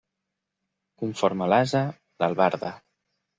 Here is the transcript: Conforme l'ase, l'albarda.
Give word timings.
Conforme 1.01 1.49
l'ase, 1.53 1.83
l'albarda. 2.25 2.73